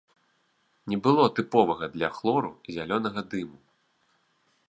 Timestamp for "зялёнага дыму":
2.79-3.59